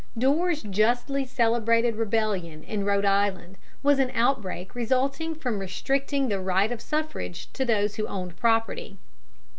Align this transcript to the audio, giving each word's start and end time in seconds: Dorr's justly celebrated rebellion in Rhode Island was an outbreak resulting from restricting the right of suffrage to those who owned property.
Dorr's 0.17 0.63
justly 0.63 1.27
celebrated 1.27 1.95
rebellion 1.95 2.63
in 2.63 2.83
Rhode 2.83 3.05
Island 3.05 3.55
was 3.83 3.99
an 3.99 4.09
outbreak 4.15 4.73
resulting 4.73 5.35
from 5.35 5.59
restricting 5.59 6.27
the 6.27 6.39
right 6.41 6.71
of 6.71 6.81
suffrage 6.81 7.53
to 7.53 7.63
those 7.63 7.97
who 7.97 8.07
owned 8.07 8.35
property. 8.35 8.97